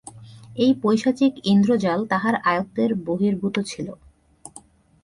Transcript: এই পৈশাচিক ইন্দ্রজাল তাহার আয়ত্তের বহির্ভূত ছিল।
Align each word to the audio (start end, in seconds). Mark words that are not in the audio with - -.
এই 0.55 0.71
পৈশাচিক 0.81 1.33
ইন্দ্রজাল 1.45 1.99
তাহার 2.07 2.35
আয়ত্তের 2.43 2.91
বহির্ভূত 3.05 3.55
ছিল। 3.65 3.87